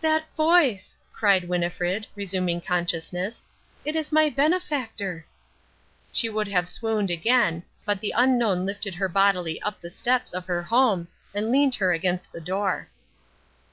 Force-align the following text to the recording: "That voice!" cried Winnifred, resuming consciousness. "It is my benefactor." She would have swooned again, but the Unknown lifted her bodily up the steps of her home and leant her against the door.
"That 0.00 0.32
voice!" 0.36 0.96
cried 1.12 1.48
Winnifred, 1.48 2.06
resuming 2.14 2.60
consciousness. 2.60 3.44
"It 3.84 3.96
is 3.96 4.12
my 4.12 4.30
benefactor." 4.30 5.26
She 6.12 6.28
would 6.28 6.46
have 6.46 6.68
swooned 6.68 7.10
again, 7.10 7.64
but 7.84 8.00
the 8.00 8.14
Unknown 8.16 8.64
lifted 8.64 8.94
her 8.94 9.08
bodily 9.08 9.60
up 9.62 9.80
the 9.80 9.90
steps 9.90 10.32
of 10.32 10.46
her 10.46 10.62
home 10.62 11.08
and 11.34 11.50
leant 11.50 11.74
her 11.74 11.92
against 11.92 12.30
the 12.30 12.40
door. 12.40 12.88